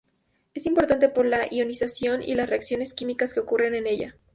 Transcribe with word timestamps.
Es 0.55 0.65
importante 0.65 1.09
por 1.09 1.27
la 1.27 1.45
ionización 1.53 2.23
y 2.23 2.33
las 2.33 2.49
reacciones 2.49 2.95
químicas 2.95 3.35
que 3.35 3.41
ocurren 3.41 3.75
en 3.75 3.85
ella. 3.85 4.15